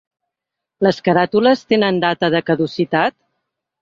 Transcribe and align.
Les 0.87 0.99
caràtules 1.09 1.63
tenen 1.73 1.99
data 2.07 2.31
de 2.37 2.45
caducitat? 2.49 3.17